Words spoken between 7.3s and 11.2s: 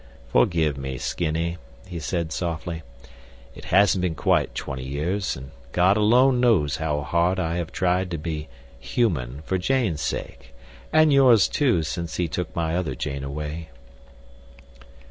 I have tried to be 'human' for Jane's sake, and